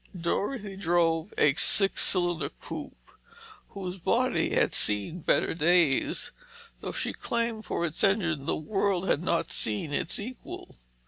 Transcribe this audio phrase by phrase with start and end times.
[0.19, 3.11] Dorothy drove a six cylinder coupe
[3.69, 6.31] whose body had seen better days,
[6.79, 10.75] though she claimed for its engine that the world had not seen its equal.